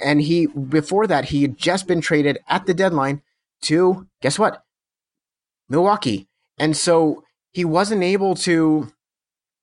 [0.00, 3.22] and he before that he had just been traded at the deadline
[3.62, 4.62] to guess what,
[5.68, 7.22] Milwaukee, and so
[7.52, 8.92] he wasn't able to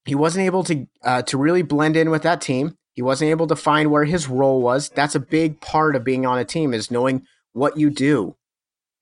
[0.06, 2.76] he wasn't able to uh, to really blend in with that team.
[2.94, 4.90] He wasn't able to find where his role was.
[4.90, 8.36] That's a big part of being on a team is knowing what you do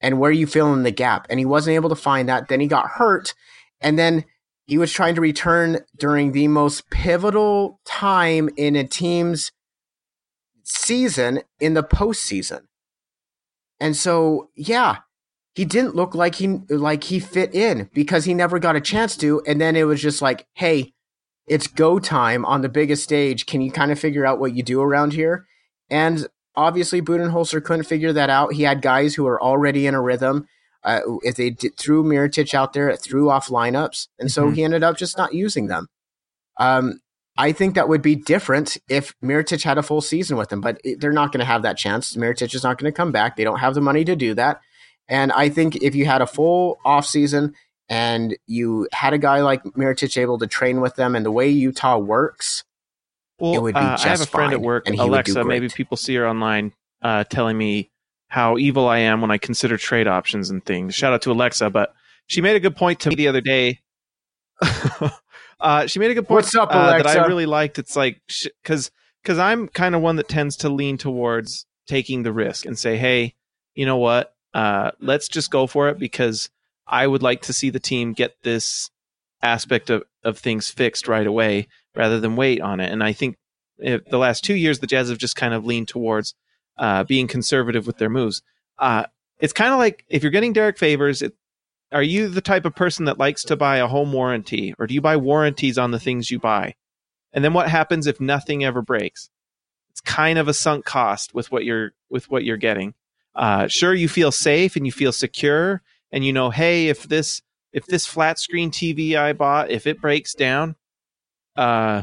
[0.00, 1.26] and where you fill in the gap.
[1.28, 2.48] And he wasn't able to find that.
[2.48, 3.34] Then he got hurt,
[3.80, 4.24] and then
[4.66, 9.50] he was trying to return during the most pivotal time in a team's
[10.62, 12.67] season in the postseason.
[13.80, 14.98] And so, yeah,
[15.54, 19.16] he didn't look like he like he fit in because he never got a chance
[19.18, 19.42] to.
[19.46, 20.92] And then it was just like, hey,
[21.46, 23.46] it's go time on the biggest stage.
[23.46, 25.46] Can you kind of figure out what you do around here?
[25.90, 28.52] And obviously, Budenholzer couldn't figure that out.
[28.52, 30.46] He had guys who were already in a rhythm.
[30.84, 34.54] Uh, if they did, threw Mirotic out there, it threw off lineups, and so Mhm.
[34.54, 35.88] he ended up just not using them.
[36.56, 37.00] Um,
[37.38, 40.80] I think that would be different if Mirotic had a full season with him, but
[40.98, 42.16] they're not going to have that chance.
[42.16, 43.36] Mirotic is not going to come back.
[43.36, 44.60] They don't have the money to do that.
[45.06, 47.54] And I think if you had a full off season
[47.88, 51.48] and you had a guy like Mirotic able to train with them and the way
[51.48, 52.64] Utah works,
[53.38, 55.06] Well, it would be uh, I have a just friend at work, and he would
[55.06, 55.44] do Alexa.
[55.44, 56.72] Maybe people see her online,
[57.02, 57.92] uh, telling me
[58.26, 60.96] how evil I am when I consider trade options and things.
[60.96, 61.94] Shout out to Alexa, but
[62.26, 63.78] she made a good point to me the other day.
[65.60, 67.78] uh, she made a good point What's up, uh, that I really liked.
[67.78, 68.20] It's like
[68.62, 68.90] because
[69.22, 72.96] because I'm kind of one that tends to lean towards taking the risk and say,
[72.96, 73.34] hey,
[73.74, 74.34] you know what?
[74.54, 76.50] Uh, let's just go for it because
[76.86, 78.90] I would like to see the team get this
[79.42, 82.90] aspect of, of things fixed right away rather than wait on it.
[82.90, 83.36] And I think
[83.78, 86.34] if the last two years, the Jazz have just kind of leaned towards
[86.78, 88.42] uh, being conservative with their moves.
[88.78, 89.04] Uh,
[89.38, 91.34] it's kind of like if you're getting Derrick Favors, it,
[91.92, 94.94] are you the type of person that likes to buy a home warranty or do
[94.94, 96.74] you buy warranties on the things you buy?
[97.32, 99.30] And then what happens if nothing ever breaks?
[99.90, 102.94] It's kind of a sunk cost with what you're with what you're getting.
[103.34, 107.42] Uh, sure, you feel safe and you feel secure, and you know, hey, if this
[107.72, 110.76] if this flat screen TV I bought if it breaks down,
[111.56, 112.02] uh,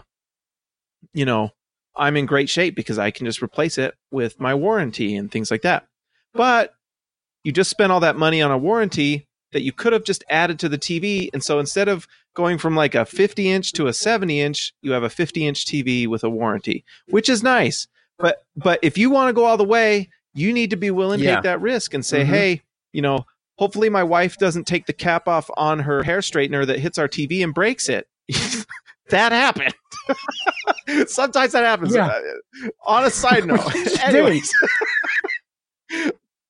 [1.13, 1.51] you know,
[1.95, 5.49] I'm in great shape because I can just replace it with my warranty and things
[5.49, 5.87] like that.
[6.33, 6.73] But
[7.43, 10.59] you just spent all that money on a warranty that you could have just added
[10.59, 11.29] to the TV.
[11.31, 14.91] And so instead of going from like a 50 inch to a 70 inch, you
[14.91, 17.87] have a 50 inch TV with a warranty, which is nice.
[18.19, 21.19] But but if you want to go all the way, you need to be willing
[21.19, 21.35] to Yeah.
[21.35, 22.27] take that risk and say, Mhm.
[22.27, 23.25] hey, you know,
[23.57, 27.07] hopefully my wife doesn't take the cap off on her hair straightener that hits our
[27.07, 28.07] TV and breaks it.
[29.09, 29.73] that happened.
[31.07, 31.95] Sometimes that happens.
[31.95, 32.07] Yeah.
[32.07, 34.51] Uh, on a side note, anyways,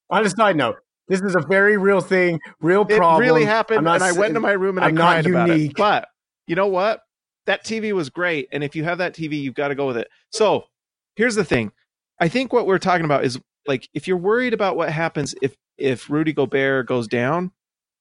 [0.09, 3.21] On a side note, this is a very real thing, real it problem.
[3.21, 5.57] really happened, not and I went into my room and I'm I cried about it.
[5.57, 5.77] unique.
[5.77, 6.07] But
[6.47, 7.01] you know what?
[7.45, 9.97] That TV was great, and if you have that TV, you've got to go with
[9.97, 10.07] it.
[10.31, 10.65] So
[11.15, 11.71] here's the thing:
[12.19, 15.55] I think what we're talking about is like if you're worried about what happens if
[15.77, 17.51] if Rudy Gobert goes down,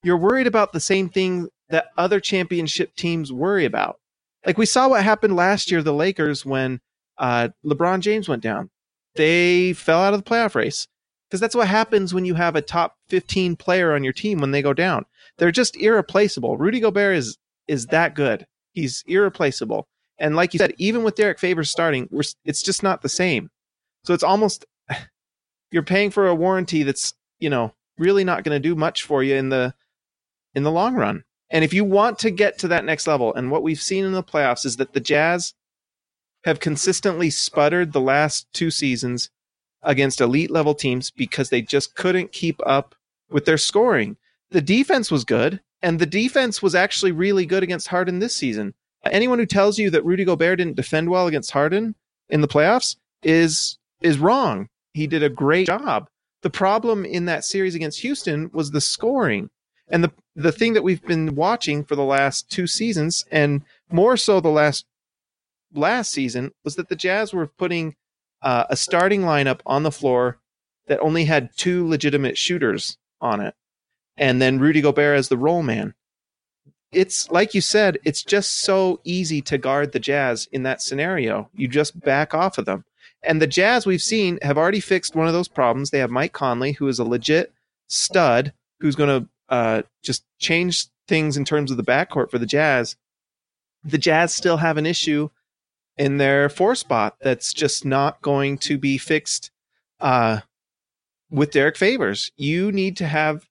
[0.03, 3.99] you're worried about the same thing that other championship teams worry about.
[4.45, 6.79] Like we saw what happened last year, the Lakers when
[7.17, 8.69] uh, LeBron James went down.
[9.15, 10.87] They fell out of the playoff race
[11.35, 14.51] because that's what happens when you have a top 15 player on your team when
[14.51, 15.03] they go down.
[15.37, 16.55] They're just irreplaceable.
[16.55, 18.47] Rudy Gobert is is that good.
[18.71, 19.85] He's irreplaceable.
[20.17, 23.49] And like you said, even with Derrick Favors starting, we're, it's just not the same.
[24.05, 24.63] So it's almost
[25.71, 29.21] you're paying for a warranty that's you know really not going to do much for
[29.21, 29.73] you in the
[30.53, 31.25] in the long run.
[31.49, 34.13] And if you want to get to that next level, and what we've seen in
[34.13, 35.53] the playoffs is that the Jazz
[36.45, 39.31] have consistently sputtered the last two seasons
[39.85, 42.95] against elite level teams because they just couldn't keep up
[43.29, 44.17] with their scoring.
[44.51, 48.73] The defense was good, and the defense was actually really good against Harden this season.
[49.05, 51.95] Anyone who tells you that Rudy Gobert didn't defend well against Harden
[52.29, 54.67] in the playoffs is is wrong.
[54.93, 56.09] He did a great job.
[56.41, 59.49] The problem in that series against Houston was the scoring.
[59.87, 64.17] And the the thing that we've been watching for the last two seasons and more
[64.17, 64.85] so the last
[65.73, 67.95] last season was that the Jazz were putting
[68.45, 70.39] uh, a starting lineup on the floor
[70.87, 73.55] that only had two legitimate shooters on it,
[74.15, 75.95] and then Rudy Gobert as the role man.
[76.91, 81.49] It's like you said, it's just so easy to guard the Jazz in that scenario.
[81.53, 82.85] You just back off of them.
[83.23, 85.89] And the Jazz we've seen have already fixed one of those problems.
[85.89, 87.51] They have Mike Conley, who is a legit
[87.87, 92.45] stud, who's going to uh, just change things in terms of the backcourt for the
[92.45, 92.95] Jazz.
[93.83, 95.29] The Jazz still have an issue
[95.97, 99.51] in their four spot that's just not going to be fixed
[99.99, 100.39] uh,
[101.29, 102.31] with Derrick Favors.
[102.35, 103.45] You need to have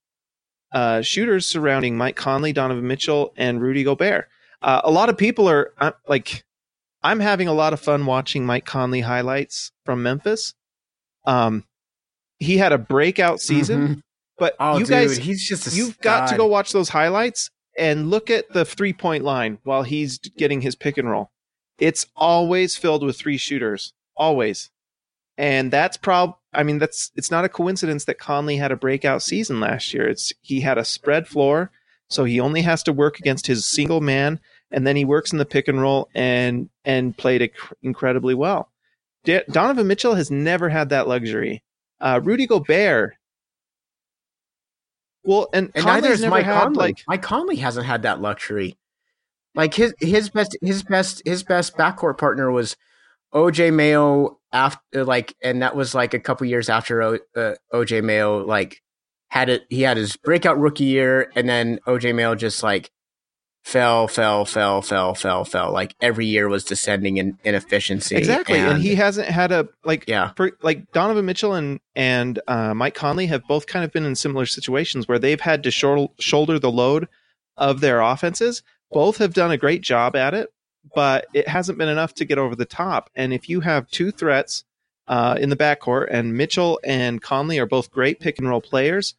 [0.72, 4.28] uh, shooters surrounding Mike Conley, Donovan Mitchell, and Rudy Gobert.
[4.60, 6.44] Uh, a lot of people are uh, like,
[7.02, 10.54] I'm having a lot of fun watching Mike Conley highlights from Memphis.
[11.26, 11.64] Um,
[12.38, 14.00] he had a breakout season, Mhm.
[14.38, 18.10] but Oh, you dude, guys, he's just you've got to go watch those highlights and
[18.10, 21.30] look at the three point line while he's getting his pick and roll.
[21.78, 24.70] It's always filled with three shooters, always.
[25.36, 29.22] And that's prob I mean that's it's not a coincidence that Conley had a breakout
[29.22, 30.08] season last year.
[30.08, 31.72] It's he had a spread floor,
[32.08, 34.38] so he only has to work against his single man
[34.70, 38.70] and then he works in the pick and roll and and played inc- incredibly well.
[39.24, 41.62] D- Donovan Mitchell has never had that luxury.
[42.00, 43.14] Uh, Rudy Gobert
[45.24, 46.78] well, and, And Conley's neither is never Mike had, Conley.
[46.78, 48.76] like Mike Conley hasn't had that luxury.
[49.54, 52.76] Like his his best his best his best backcourt partner was
[53.32, 58.02] OJ Mayo after like, and that was like a couple years after o, uh, OJ
[58.02, 58.82] Mayo like
[59.28, 59.64] had it.
[59.70, 62.90] He had his breakout rookie year, and then OJ Mayo just like
[63.64, 65.72] fell, fell, fell, fell, fell, fell.
[65.72, 68.14] Like every year was descending in, in efficiency.
[68.14, 70.32] Exactly, and, he hasn't had a like Yeah.
[70.36, 74.14] for, like Donovan Mitchell and and uh, Mike Conley have both kind of been in
[74.14, 77.08] similar situations where they've had to shor- shoulder the load
[77.56, 78.62] of their offenses.
[78.94, 80.50] Both have done a great job at it,
[80.94, 83.10] but it hasn't been enough to get over the top.
[83.14, 84.64] And if you have two threats
[85.08, 89.14] uh, in the backcourt, and Mitchell and Conley are both great pick and roll players,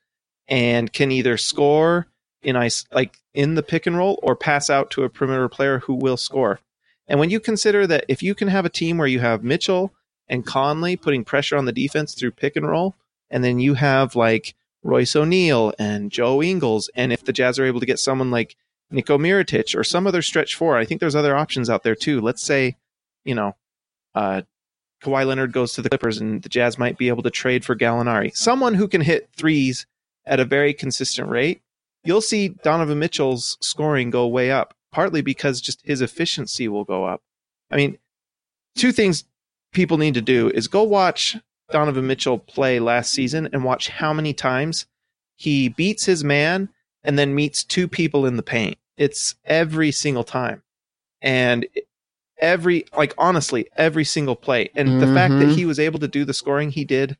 [0.48, 2.08] and can either score
[2.42, 5.80] in ice like in the pick and roll or pass out to a perimeter player
[5.80, 6.60] who will score.
[7.08, 9.94] And when you consider that if you can have a team where you have Mitchell
[10.28, 12.96] and Conley putting pressure on the defense through pick and roll,
[13.30, 17.66] and then you have like Royce O'Neale and Joe Ingles, and if the Jazz are
[17.66, 18.56] able to get someone like
[18.91, 22.21] Nico Mirotic or some other stretch four, I think there's other options out there too.
[22.21, 22.76] Let's say,
[23.24, 23.56] you know,
[24.13, 24.43] uh,
[25.04, 27.76] Kawhi Leonard goes to the Clippers and the Jazz might be able to trade for
[27.76, 29.86] Gallinari, someone who can hit threes
[30.26, 31.62] at a very consistent rate.
[32.04, 37.06] You'll see Donovan Mitchell's scoring go way up, partly because just his efficiency will go
[37.06, 37.21] up.
[37.71, 37.98] I mean,
[38.76, 39.26] two things
[39.74, 41.36] people need to do is go watch
[41.71, 44.86] Donovan Mitchell play last season and watch how many times
[45.36, 46.69] he beats his man
[47.06, 48.78] and then meets two people in the paint.
[48.98, 50.63] It's every single time.
[51.22, 51.68] And
[52.39, 54.70] every, like, honestly, every single play.
[54.76, 55.00] And mm-hmm.
[55.00, 55.56] the fact that Mm-hmm.
[55.56, 57.18] he was able to do the scoring he did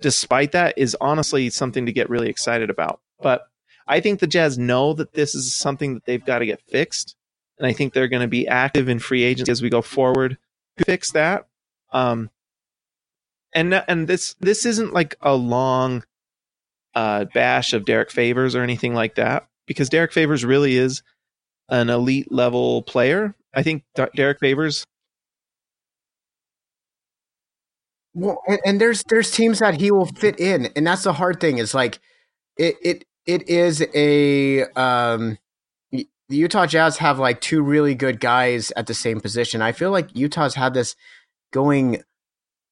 [0.00, 3.00] despite that is honestly something to get really excited about.
[3.20, 3.46] But
[3.86, 7.16] I think the Jazz know that this is something that they've got to get fixed.
[7.58, 10.38] And I think they're going to be active in free agency as we go forward
[10.78, 11.46] to fix that.
[11.92, 12.30] Um,
[13.52, 16.04] and and this this isn't like a long
[16.94, 21.02] uh, bash of Derrick Favors or anything like that because Derrick Favors really is
[21.68, 23.34] an elite level player.
[23.54, 24.86] I think D- Derrick Favors.
[28.14, 31.40] Well, and, and there's there's teams that he will fit in, and that's the hard
[31.40, 31.58] thing.
[31.58, 31.98] Is like
[32.58, 35.38] it it it is a um
[35.90, 39.62] the Utah Jazz have like two really good guys at the same position.
[39.62, 40.96] I feel like Utah's had this
[41.52, 42.02] going.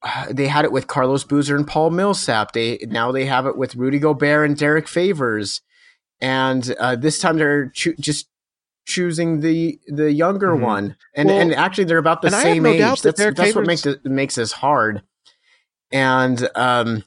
[0.30, 2.52] They had it with Carlos Boozer and Paul Millsap.
[2.52, 5.60] They now they have it with Rudy Gobert and Derrick Favors,
[6.20, 8.28] and uh, this time they're choo- just
[8.86, 10.60] choosing the the younger Mhm.
[10.60, 10.96] one.
[11.14, 12.78] And Well, and actually they're about the and I have same no age.
[13.02, 15.02] that that's that's what makes it makes this hard.
[15.92, 17.04] And um,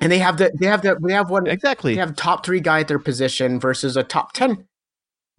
[0.00, 1.94] and they have the they have the they have one Exactly.
[1.94, 4.66] they have top three guy at their position versus a top ten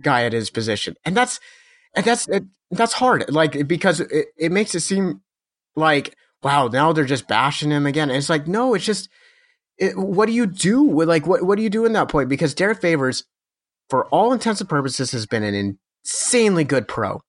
[0.01, 1.39] guy at his position, and that's
[1.95, 3.29] and that's it, that's hard.
[3.29, 5.21] Like because it, it makes it seem
[5.75, 8.09] like wow now they're just bashing him again.
[8.09, 9.09] And it's like no, it's just
[9.77, 12.29] it, what do you do with like what what do you do in that point?
[12.29, 13.25] Because Derrick Favors,
[13.89, 17.21] for all intents and purposes, has been an insanely good pro.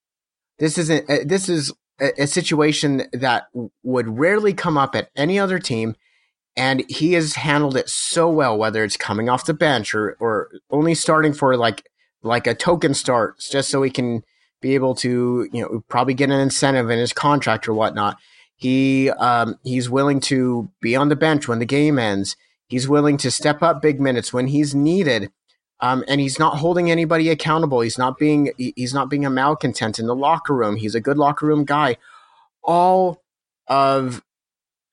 [0.58, 3.44] This isn't this is a, a situation that
[3.82, 5.96] would rarely come up at any other team
[6.56, 10.50] and he has handled it so well whether it's coming off the bench or or
[10.70, 11.88] only starting for like
[12.22, 14.22] like a token start just so he can
[14.60, 18.16] be able to you know probably get an incentive in his contract or whatnot
[18.62, 22.36] he um he's willing to be on the bench when the game ends
[22.68, 25.30] he's willing to step up big minutes when he's needed
[25.82, 27.80] um, and he's not holding anybody accountable.
[27.80, 30.76] He's not being he's not being a malcontent in the locker room.
[30.76, 31.96] He's a good locker room guy.
[32.62, 33.20] All
[33.66, 34.22] of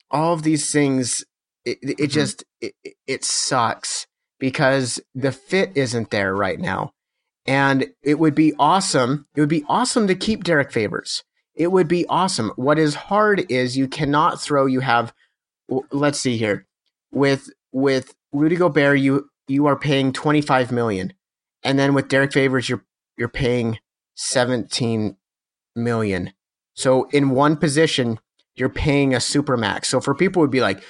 [0.09, 1.23] all of these things,
[1.63, 2.73] it, it just it,
[3.05, 4.07] it sucks
[4.39, 6.93] because the fit isn't there right now.
[7.45, 9.27] And it would be awesome.
[9.35, 11.23] It would be awesome to keep Derrick Favors.
[11.59, 12.51] It would be awesome.
[12.55, 14.65] What is hard is you cannot throw.
[14.65, 15.13] You have,
[15.91, 16.65] let's see here,
[17.11, 21.13] with with Rudy Gobert, you you are paying twenty five million,
[21.61, 22.83] and then with Derrick Favors, you're
[23.17, 23.77] you're paying
[24.15, 25.17] seventeen
[25.75, 26.31] million.
[26.75, 28.19] So in one position,
[28.55, 29.85] you're paying a supermax.
[29.85, 30.81] So for people would be like,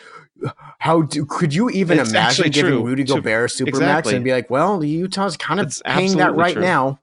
[0.78, 2.86] how do, could you even It's imagine giving true.
[2.86, 4.16] Rudy Gobert a supermax exactly.
[4.16, 6.62] and be like, well, Utah's kind of It's paying that right true.
[6.62, 7.00] now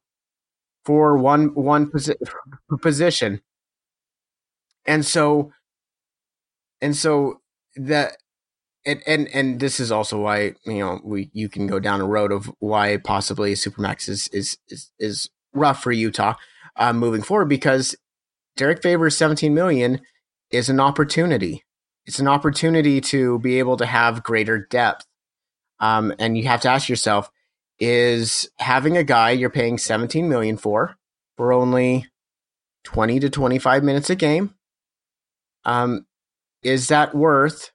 [0.85, 2.15] for one one posi-
[2.81, 3.41] position.
[4.87, 5.53] And so
[6.81, 7.41] and so
[7.77, 8.17] that
[8.85, 12.07] and, and and this is also why you know we you can go down a
[12.07, 16.35] road of why possibly supermax is is is, is rough for Utah
[16.77, 17.97] uh, moving forward because
[18.57, 20.01] Derrick Favors 17 million
[20.51, 21.65] is an opportunity.
[22.07, 25.05] It's an opportunity to be able to have greater depth.
[25.81, 27.31] Um, and you have to ask yourself,
[27.79, 30.97] is having a guy you're paying 17 million for,
[31.37, 32.07] for only
[32.85, 34.55] 20 to 25 minutes a game,
[35.67, 36.07] um,
[36.63, 37.73] is that worth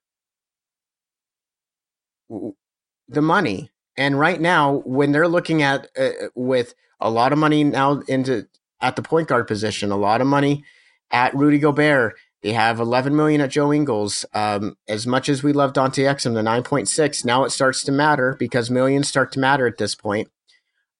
[3.08, 3.70] the money?
[3.98, 8.48] And right now, when they're looking at uh, with a lot of money now into
[8.82, 10.64] at the point guard position, a lot of money
[11.12, 12.16] at Rudy Gobert.
[12.42, 14.26] They have 11 million at Joe Ingles.
[14.34, 18.36] Um, as much as we love Dante Exum, the 9.6, now it starts to matter
[18.40, 20.30] because millions start to matter at this point.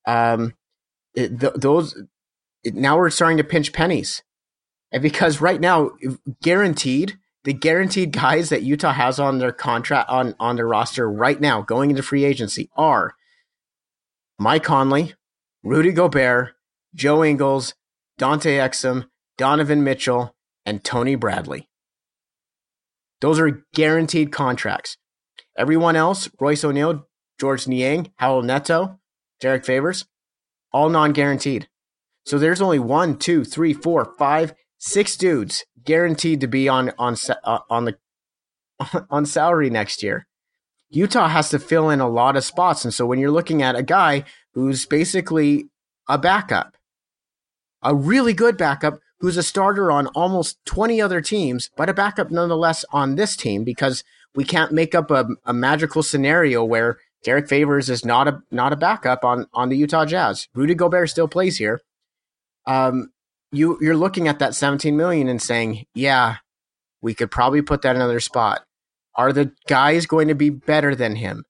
[0.06, 0.54] Um,
[1.16, 2.00] it, th- those
[2.64, 4.22] it, now we're starting to pinch pennies,
[4.92, 5.92] and because right now,
[6.42, 11.40] guaranteed the guaranteed guys that Utah has on their contract on on their roster right
[11.40, 13.16] now going into free agency are
[14.38, 15.14] Mike Conley,
[15.64, 16.50] Rudy Gobert,
[16.94, 17.74] Joe Ingles,
[18.18, 20.36] Dante Exum, Donovan Mitchell,
[20.66, 21.70] and Tony Bradley.
[23.22, 24.98] Those are guaranteed contracts.
[25.58, 27.08] Everyone else, Royce O'Neale,
[27.40, 29.00] George Niang, Raul Neto,
[29.40, 30.06] Derrick Favors,
[30.72, 31.68] all non guaranteed.
[32.26, 37.16] So there's only one, two, three, four, five, six dudes guaranteed to be on on
[37.44, 37.98] uh, on the
[39.10, 40.28] on salary next year.
[40.90, 43.78] Utah has to fill in a lot of spots, and so when you're looking at
[43.78, 45.70] a guy who's basically
[46.10, 46.76] a backup,
[47.82, 52.32] a really good backup who's a starter on almost 20 other teams, but a backup
[52.32, 54.04] nonetheless on this team because
[54.34, 58.74] we can't make up a, a magical scenario where Derrick Favors is not a not
[58.74, 60.48] a backup on on the Utah Jazz.
[60.56, 61.80] Rudy Gobert still plays here.
[62.66, 63.12] Um,
[63.52, 66.38] you you're looking at that 17 million and saying, yeah,
[67.02, 68.64] we could probably put that in another spot.
[69.16, 71.44] Are the guys going to be better than him?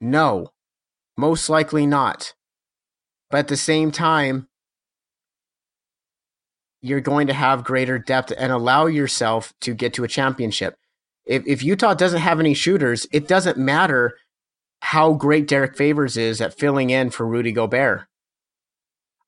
[0.00, 0.52] No,
[1.16, 2.34] most likely not.
[3.30, 4.48] But at the same time,
[6.80, 10.76] you're going to have greater depth and allow yourself to get to a championship.
[11.24, 14.18] If, if Utah doesn't have any shooters, it doesn't matter
[14.80, 18.06] how great Derrick Favors is at filling in for Rudy Gobert.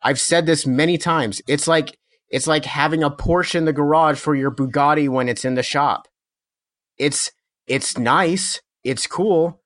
[0.02, 1.42] I've said this many times.
[1.46, 5.44] It's like it's like having a Porsche in the garage for your Bugatti when it's
[5.44, 6.08] in the shop.
[6.98, 7.30] It's
[7.66, 9.62] it's nice, it's cool,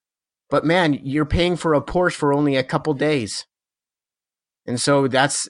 [0.49, 3.47] but man, you're paying for a Porsche for only a couple days.
[4.67, 5.49] And so that's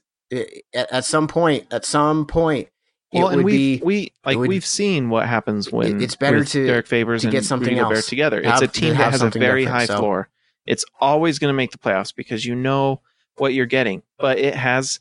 [0.74, 2.68] at some point, at some point,
[3.12, 6.86] well, and we we like would, we've seen what happens when it's better to Derrick
[6.86, 8.40] Favors to get something Rudy else together.
[8.42, 9.98] Have, it's a team that has a very high so.
[9.98, 10.28] floor.
[10.66, 13.00] It's always going to make the playoffs because you know
[13.40, 15.00] what you're getting, but it has,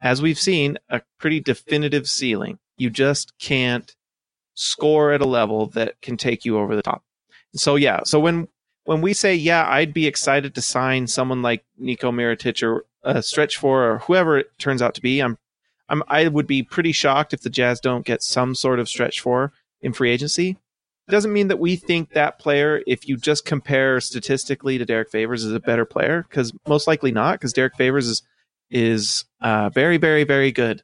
[0.00, 2.58] as we've seen, a pretty definitive ceiling.
[2.76, 3.94] You just can't
[4.54, 7.04] score at a level that can take you over the top.
[7.54, 8.48] So yeah, so when
[8.84, 13.22] when we say yeah, I'd be excited to sign someone like Nico Mirotic or a
[13.22, 15.20] stretch four or whoever it turns out to be.
[15.20, 15.38] I'm,
[15.88, 19.20] I'm, I would be pretty shocked if the Jazz don't get some sort of stretch
[19.20, 20.58] four in free agency.
[21.08, 25.44] Doesn't mean that we think that player, if you just compare statistically to Derrick Favors,
[25.44, 28.22] is a better player because most likely not, because Derrick Favors is
[28.70, 30.82] is uh, very, very, very good.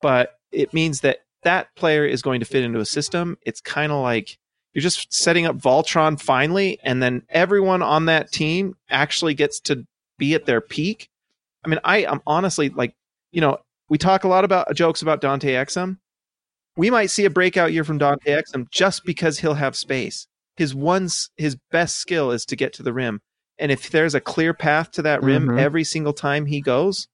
[0.00, 3.38] But it means that that player is going to fit into a system.
[3.46, 4.36] It's kind of like
[4.74, 9.86] you're just setting up Voltron finally, and then everyone on that team actually gets to
[10.18, 11.08] be at their peak
[11.64, 12.94] I mean, I am honestly like,
[13.30, 13.58] you know,
[13.88, 15.98] we talk a lot about jokes about Dante Exum.
[16.76, 20.26] We might see a breakout year from Dante Exum just because he'll have space.
[20.56, 23.20] His one, his best skill is to get to the rim,
[23.58, 25.58] and if there's a clear path to that rim mm-hmm.
[25.58, 27.08] every single time he goes,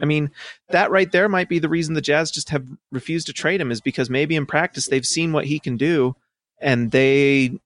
[0.00, 0.30] I mean,
[0.68, 3.70] that right there might be the reason the Jazz just have refused to trade him
[3.70, 6.14] is because maybe in practice they've seen what he can do,
[6.60, 7.58] and they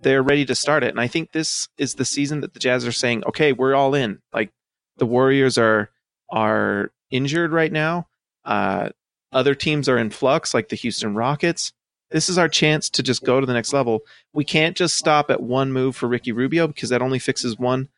[0.00, 0.90] they're ready to start it.
[0.90, 3.94] And I think this is the season that the Jazz are saying, okay, we're all
[3.94, 4.20] in.
[4.32, 4.52] Like
[4.96, 5.90] the Warriors are
[6.30, 8.08] are injured right now.
[8.44, 8.90] Uh,
[9.32, 11.72] other teams are in flux, like the Houston Rockets.
[12.10, 14.00] This is our chance to just go to the next level.
[14.32, 17.88] We can't just stop at one move for Ricky Rubio because that only fixes one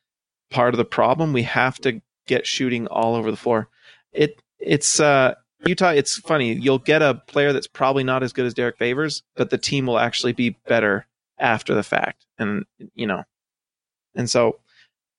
[0.50, 1.32] part of the problem.
[1.32, 3.68] We have to get shooting all over the floor.
[4.12, 5.90] It it's uh, Utah.
[5.90, 6.52] It's funny.
[6.54, 9.86] You'll get a player that's probably not as good as Derrick Favors, but the team
[9.86, 11.06] will actually be better
[11.38, 12.26] after the fact.
[12.38, 12.64] And
[12.94, 13.24] you know,
[14.16, 14.58] and so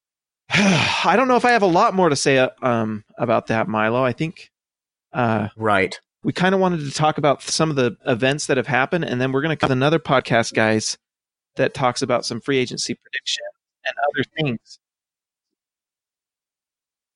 [0.49, 3.69] I don't know if I have a lot more to say uh, um, about that,
[3.69, 4.03] Milo.
[4.03, 4.50] I think
[5.13, 5.99] uh, right.
[6.23, 9.19] We kind of wanted to talk about some of the events that have happened, and
[9.19, 10.97] then we're going to cut another podcast, guys,
[11.55, 13.43] that talks about some free agency prediction
[13.85, 14.79] and other things.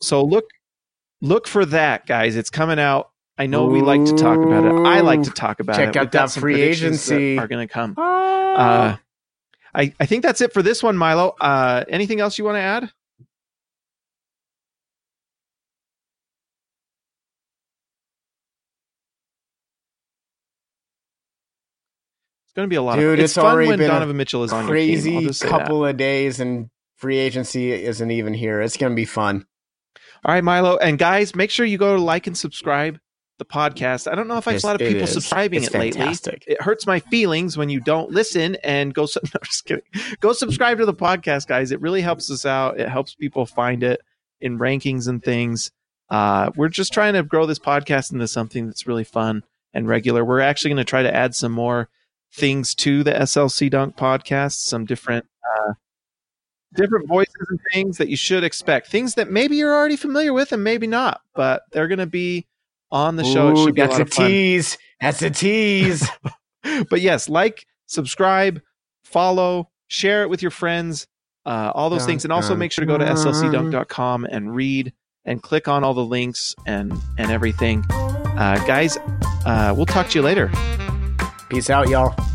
[0.01, 0.45] So look,
[1.21, 2.35] look for that, guys.
[2.35, 3.11] It's coming out.
[3.37, 3.71] I know Ooh.
[3.71, 4.73] we like to talk about it.
[4.85, 5.93] I like to talk about Check it.
[5.93, 7.95] Check out that free agency that are going to come.
[7.97, 8.93] Ah.
[8.93, 8.97] Uh,
[9.73, 11.35] I, I think that's it for this one, Milo.
[11.39, 12.91] Uh, anything else you want to add?
[22.55, 22.95] Going to be a lot.
[22.95, 25.89] Dude, of, it's, it's fun when Donovan Mitchell is on crazy couple that.
[25.89, 28.61] of days and free agency isn't even here.
[28.61, 29.45] It's going to be fun.
[30.23, 32.99] All right, Milo, and guys, make sure you go to like and subscribe
[33.37, 34.11] the podcast.
[34.11, 36.33] I don't know if I have a lot of people subscribing it's it fantastic.
[36.33, 36.53] lately.
[36.53, 39.05] It hurts my feelings when you don't listen and go.
[39.15, 39.83] No, just kidding.
[40.19, 41.71] Go subscribe to the podcast, guys.
[41.71, 42.79] It really helps us out.
[42.79, 44.01] It helps people find it
[44.39, 45.71] in rankings and things.
[46.09, 49.43] Uh, we're just trying to grow this podcast into something that's really fun
[49.73, 50.23] and regular.
[50.23, 51.89] We're actually going to try to add some more
[52.35, 55.73] things to the SLC Dunk podcast, some different uh,
[56.73, 58.87] different voices and things that you should expect.
[58.87, 62.45] Things that maybe you're already familiar with and maybe not, but they're going to be
[62.91, 63.57] on the show.
[63.57, 64.77] Ooh, that's a, a tease.
[65.01, 66.07] That's a tease.
[66.89, 68.61] but yes, like, subscribe,
[69.03, 71.07] follow, share it with your friends,
[71.45, 74.55] uh, all those dun, things, and also dun, make sure to go to slcdunk.com and
[74.55, 74.93] read
[75.25, 77.83] and click on all the links and and everything.
[77.89, 78.97] Uh, guys,
[79.45, 80.51] uh, we'll talk to you later.
[81.55, 82.34] Peace out, y'all.